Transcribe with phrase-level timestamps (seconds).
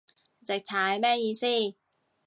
[0.47, 1.45] 直踩咩意思